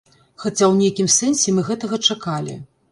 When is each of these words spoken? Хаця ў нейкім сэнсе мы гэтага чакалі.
Хаця 0.43 0.65
ў 0.71 0.73
нейкім 0.81 1.11
сэнсе 1.17 1.47
мы 1.59 1.69
гэтага 1.71 2.05
чакалі. 2.11 2.63